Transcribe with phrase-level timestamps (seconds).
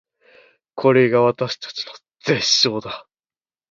[0.73, 1.93] これが私たちの
[2.25, 3.11] 絶唱だー